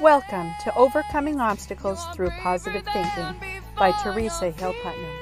Welcome 0.00 0.54
to 0.64 0.74
Overcoming 0.76 1.40
Obstacles 1.40 2.02
Through 2.14 2.30
Positive 2.40 2.82
Thinking 2.90 3.34
by 3.76 3.92
Teresa 4.02 4.50
Hill 4.50 4.72
Putnam. 4.82 5.14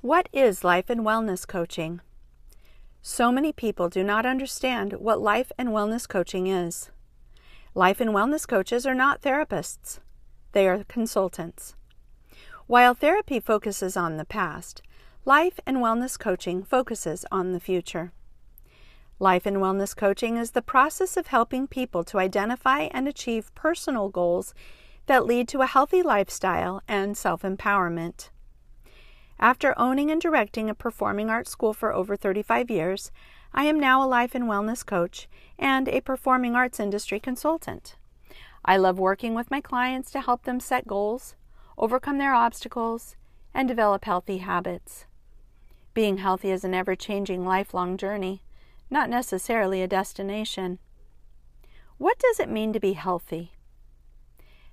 What 0.00 0.28
is 0.32 0.64
life 0.64 0.90
and 0.90 1.02
wellness 1.02 1.46
coaching? 1.46 2.00
So 3.00 3.30
many 3.30 3.52
people 3.52 3.88
do 3.88 4.02
not 4.02 4.26
understand 4.26 4.94
what 4.94 5.20
life 5.20 5.52
and 5.56 5.68
wellness 5.68 6.08
coaching 6.08 6.48
is. 6.48 6.90
Life 7.72 8.00
and 8.00 8.10
wellness 8.10 8.48
coaches 8.48 8.84
are 8.84 8.94
not 8.94 9.22
therapists, 9.22 10.00
they 10.50 10.66
are 10.66 10.82
consultants. 10.88 11.76
While 12.66 12.94
therapy 12.94 13.38
focuses 13.38 13.96
on 13.96 14.16
the 14.16 14.24
past, 14.24 14.82
life 15.24 15.60
and 15.66 15.76
wellness 15.76 16.18
coaching 16.18 16.64
focuses 16.64 17.24
on 17.30 17.52
the 17.52 17.60
future. 17.60 18.10
Life 19.18 19.46
and 19.46 19.56
wellness 19.56 19.96
coaching 19.96 20.36
is 20.36 20.50
the 20.50 20.60
process 20.60 21.16
of 21.16 21.28
helping 21.28 21.66
people 21.66 22.04
to 22.04 22.18
identify 22.18 22.80
and 22.90 23.08
achieve 23.08 23.54
personal 23.54 24.10
goals 24.10 24.52
that 25.06 25.24
lead 25.24 25.48
to 25.48 25.62
a 25.62 25.66
healthy 25.66 26.02
lifestyle 26.02 26.82
and 26.86 27.16
self 27.16 27.40
empowerment. 27.40 28.28
After 29.40 29.78
owning 29.78 30.10
and 30.10 30.20
directing 30.20 30.68
a 30.68 30.74
performing 30.74 31.30
arts 31.30 31.50
school 31.50 31.72
for 31.72 31.94
over 31.94 32.14
35 32.14 32.70
years, 32.70 33.10
I 33.54 33.64
am 33.64 33.80
now 33.80 34.04
a 34.04 34.06
life 34.06 34.34
and 34.34 34.44
wellness 34.44 34.84
coach 34.84 35.28
and 35.58 35.88
a 35.88 36.02
performing 36.02 36.54
arts 36.54 36.78
industry 36.78 37.18
consultant. 37.18 37.96
I 38.66 38.76
love 38.76 38.98
working 38.98 39.34
with 39.34 39.50
my 39.50 39.62
clients 39.62 40.10
to 40.10 40.20
help 40.20 40.42
them 40.42 40.60
set 40.60 40.86
goals, 40.86 41.36
overcome 41.78 42.18
their 42.18 42.34
obstacles, 42.34 43.16
and 43.54 43.66
develop 43.66 44.04
healthy 44.04 44.38
habits. 44.38 45.06
Being 45.94 46.18
healthy 46.18 46.50
is 46.50 46.64
an 46.64 46.74
ever 46.74 46.94
changing 46.94 47.46
lifelong 47.46 47.96
journey 47.96 48.42
not 48.90 49.10
necessarily 49.10 49.82
a 49.82 49.88
destination. 49.88 50.78
What 51.98 52.18
does 52.18 52.40
it 52.40 52.50
mean 52.50 52.72
to 52.72 52.80
be 52.80 52.92
healthy? 52.92 53.52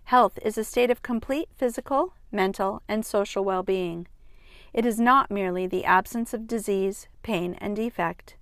Health 0.05 0.37
is 0.43 0.57
a 0.57 0.63
state 0.63 0.91
of 0.91 1.01
complete 1.01 1.49
physical, 1.55 2.13
mental, 2.31 2.81
and 2.87 3.05
social 3.05 3.43
well 3.43 3.63
being. 3.63 4.07
It 4.73 4.85
is 4.85 4.99
not 4.99 5.31
merely 5.31 5.67
the 5.67 5.85
absence 5.85 6.33
of 6.33 6.47
disease, 6.47 7.07
pain, 7.21 7.55
and 7.61 7.75
defect. 7.75 8.35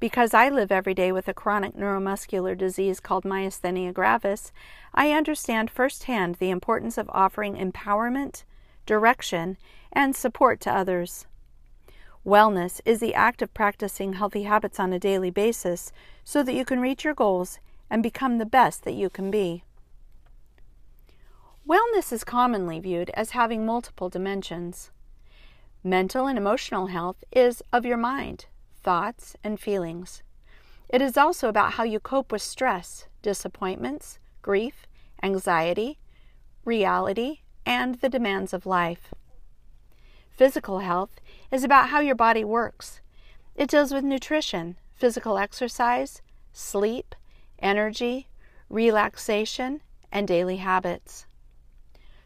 Because 0.00 0.34
I 0.34 0.48
live 0.48 0.70
every 0.72 0.94
day 0.94 1.12
with 1.12 1.28
a 1.28 1.34
chronic 1.34 1.74
neuromuscular 1.74 2.56
disease 2.56 3.00
called 3.00 3.24
myasthenia 3.24 3.92
gravis, 3.92 4.52
I 4.94 5.12
understand 5.12 5.70
firsthand 5.70 6.36
the 6.36 6.50
importance 6.50 6.98
of 6.98 7.10
offering 7.10 7.56
empowerment, 7.56 8.44
direction, 8.86 9.56
and 9.92 10.14
support 10.14 10.60
to 10.60 10.74
others. 10.74 11.26
Wellness 12.24 12.80
is 12.86 13.00
the 13.00 13.14
act 13.14 13.42
of 13.42 13.52
practicing 13.52 14.14
healthy 14.14 14.44
habits 14.44 14.80
on 14.80 14.92
a 14.92 14.98
daily 14.98 15.30
basis 15.30 15.92
so 16.24 16.42
that 16.42 16.54
you 16.54 16.64
can 16.64 16.80
reach 16.80 17.04
your 17.04 17.14
goals 17.14 17.58
and 17.90 18.02
become 18.02 18.38
the 18.38 18.46
best 18.46 18.84
that 18.84 18.94
you 18.94 19.10
can 19.10 19.30
be. 19.30 19.62
Wellness 21.68 22.12
is 22.12 22.24
commonly 22.24 22.80
viewed 22.80 23.10
as 23.10 23.30
having 23.30 23.66
multiple 23.66 24.08
dimensions. 24.08 24.90
Mental 25.82 26.26
and 26.26 26.38
emotional 26.38 26.86
health 26.86 27.24
is 27.30 27.62
of 27.72 27.84
your 27.84 27.98
mind, 27.98 28.46
thoughts, 28.82 29.36
and 29.44 29.60
feelings. 29.60 30.22
It 30.88 31.02
is 31.02 31.18
also 31.18 31.48
about 31.48 31.74
how 31.74 31.84
you 31.84 32.00
cope 32.00 32.32
with 32.32 32.42
stress, 32.42 33.06
disappointments, 33.20 34.18
grief, 34.40 34.86
anxiety, 35.22 35.98
reality, 36.64 37.40
and 37.66 37.96
the 37.96 38.08
demands 38.08 38.54
of 38.54 38.64
life. 38.64 39.12
Physical 40.36 40.80
health 40.80 41.20
is 41.52 41.62
about 41.62 41.90
how 41.90 42.00
your 42.00 42.16
body 42.16 42.44
works. 42.44 43.00
It 43.54 43.70
deals 43.70 43.92
with 43.92 44.02
nutrition, 44.02 44.76
physical 44.96 45.38
exercise, 45.38 46.22
sleep, 46.52 47.14
energy, 47.60 48.26
relaxation, 48.68 49.80
and 50.10 50.26
daily 50.26 50.56
habits. 50.56 51.26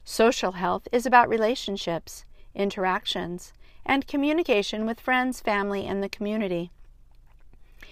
Social 0.04 0.52
health 0.52 0.88
is 0.90 1.04
about 1.04 1.28
relationships, 1.28 2.24
interactions, 2.54 3.52
and 3.84 4.06
communication 4.06 4.86
with 4.86 5.00
friends, 5.00 5.40
family, 5.40 5.86
and 5.86 6.02
the 6.02 6.08
community. 6.08 6.70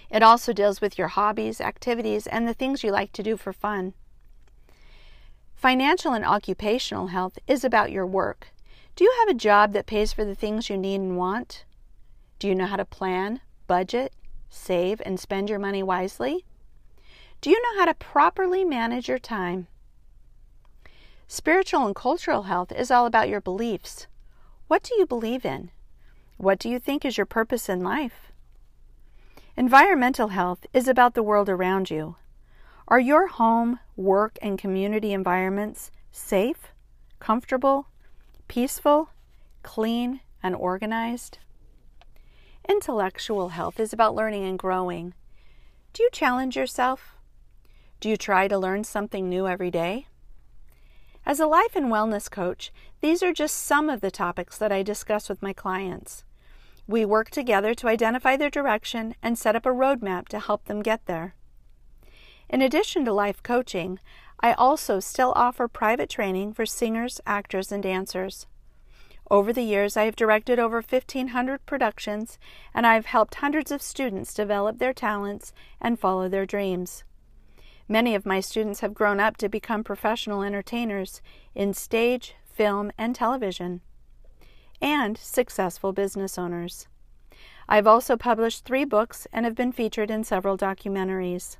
It 0.09 0.23
also 0.23 0.51
deals 0.51 0.81
with 0.81 0.97
your 0.97 1.09
hobbies, 1.09 1.61
activities, 1.61 2.25
and 2.25 2.47
the 2.47 2.55
things 2.55 2.83
you 2.83 2.91
like 2.91 3.11
to 3.13 3.23
do 3.23 3.37
for 3.37 3.53
fun. 3.53 3.93
Financial 5.55 6.13
and 6.13 6.25
occupational 6.25 7.07
health 7.07 7.37
is 7.47 7.63
about 7.63 7.91
your 7.91 8.05
work, 8.05 8.47
do 8.97 9.03
you 9.03 9.13
have 9.19 9.29
a 9.29 9.37
job 9.37 9.73
that 9.73 9.85
pays 9.85 10.11
for 10.11 10.25
the 10.25 10.33
things 10.33 10.71
you 10.71 10.75
need 10.75 10.95
and 10.95 11.17
want? 11.17 11.65
Do 12.39 12.47
you 12.47 12.55
know 12.55 12.65
how 12.65 12.77
to 12.77 12.83
plan, 12.83 13.41
budget, 13.67 14.11
save, 14.49 15.03
and 15.05 15.19
spend 15.19 15.51
your 15.51 15.59
money 15.59 15.83
wisely? 15.83 16.45
Do 17.39 17.51
you 17.51 17.61
know 17.61 17.79
how 17.79 17.85
to 17.85 17.93
properly 17.93 18.65
manage 18.65 19.07
your 19.07 19.19
time? 19.19 19.67
Spiritual 21.27 21.85
and 21.85 21.95
cultural 21.95 22.43
health 22.43 22.71
is 22.71 22.89
all 22.89 23.05
about 23.05 23.29
your 23.29 23.39
beliefs. 23.39 24.07
What 24.67 24.81
do 24.81 24.95
you 24.97 25.05
believe 25.05 25.45
in? 25.45 25.69
What 26.37 26.57
do 26.57 26.67
you 26.67 26.79
think 26.79 27.05
is 27.05 27.17
your 27.17 27.27
purpose 27.27 27.69
in 27.69 27.83
life? 27.83 28.31
Environmental 29.55 30.29
health 30.29 30.65
is 30.73 30.87
about 30.87 31.13
the 31.13 31.21
world 31.21 31.49
around 31.49 31.91
you. 31.91 32.15
Are 32.87 32.99
your 32.99 33.27
home, 33.27 33.77
work, 33.95 34.39
and 34.41 34.57
community 34.57 35.13
environments 35.13 35.91
safe, 36.11 36.71
comfortable, 37.19 37.89
peaceful, 38.47 39.09
clean, 39.63 40.21
and 40.41 40.55
organized. 40.55 41.39
Intellectual 42.67 43.49
health 43.49 43.79
is 43.79 43.93
about 43.93 44.15
learning 44.15 44.45
and 44.45 44.59
growing. 44.59 45.13
Do 45.93 46.03
you 46.03 46.09
challenge 46.11 46.55
yourself? 46.55 47.15
Do 47.99 48.09
you 48.09 48.17
try 48.17 48.47
to 48.47 48.57
learn 48.57 48.83
something 48.83 49.29
new 49.29 49.47
every 49.47 49.71
day? 49.71 50.07
As 51.25 51.39
a 51.39 51.47
life 51.47 51.75
and 51.75 51.87
wellness 51.87 52.29
coach, 52.31 52.71
these 53.01 53.21
are 53.21 53.33
just 53.33 53.57
some 53.57 53.89
of 53.89 54.01
the 54.01 54.11
topics 54.11 54.57
that 54.57 54.71
I 54.71 54.83
discuss 54.83 55.27
with 55.27 55.41
my 55.41 55.53
clients. 55.53 56.23
We 56.87 57.03
work 57.03 57.29
together 57.29 57.73
to 57.75 57.89
identify 57.89 58.37
their 58.37 58.49
direction 58.49 59.15
and 59.21 59.37
set 59.37 59.55
up 59.55 59.65
a 59.65 59.69
roadmap 59.69 60.29
to 60.29 60.39
help 60.39 60.65
them 60.65 60.81
get 60.81 61.05
there. 61.05 61.35
In 62.49 62.61
addition 62.61 63.03
to 63.03 63.11
life 63.11 63.43
coaching, 63.43 63.99
I 64.39 64.53
also 64.53 64.99
still 64.99 65.33
offer 65.35 65.67
private 65.67 66.09
training 66.09 66.53
for 66.53 66.65
singers, 66.65 67.19
actors, 67.25 67.71
and 67.71 67.81
dancers. 67.81 68.45
Over 69.29 69.51
the 69.51 69.63
years, 69.63 69.97
I 69.97 70.05
have 70.05 70.15
directed 70.15 70.57
over 70.57 70.77
1,500 70.77 71.65
productions, 71.65 72.37
and 72.73 72.87
I 72.87 72.93
have 72.93 73.07
helped 73.07 73.35
hundreds 73.35 73.71
of 73.71 73.81
students 73.81 74.33
develop 74.33 74.77
their 74.77 74.93
talents 74.93 75.53
and 75.81 75.99
follow 75.99 76.29
their 76.29 76.45
dreams. 76.45 77.03
Many 77.89 78.15
of 78.15 78.25
my 78.25 78.39
students 78.39 78.81
have 78.81 78.93
grown 78.93 79.19
up 79.19 79.37
to 79.37 79.49
become 79.49 79.83
professional 79.83 80.43
entertainers 80.43 81.21
in 81.55 81.73
stage, 81.73 82.35
film, 82.45 82.91
and 82.97 83.15
television, 83.15 83.81
and 84.81 85.17
successful 85.17 85.93
business 85.93 86.37
owners. 86.37 86.87
I've 87.67 87.87
also 87.87 88.15
published 88.15 88.63
three 88.63 88.85
books 88.85 89.27
and 89.33 89.45
have 89.45 89.55
been 89.55 89.71
featured 89.71 90.09
in 90.09 90.23
several 90.23 90.57
documentaries. 90.57 91.57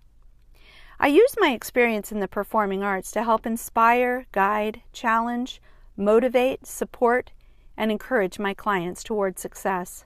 I 1.00 1.08
use 1.08 1.35
my 1.40 1.52
experience 1.52 2.12
in 2.12 2.19
the 2.19 2.28
performing 2.28 2.84
arts 2.84 3.12
to 3.12 3.24
help 3.24 3.46
inspire, 3.46 4.25
guide, 4.31 4.81
challenge, 4.91 5.62
motivate, 5.96 6.66
support, 6.66 7.31
and 7.78 7.91
encourage 7.91 8.40
my 8.40 8.56
clients 8.56 9.03
toward 9.03 9.38
success. 9.38 10.06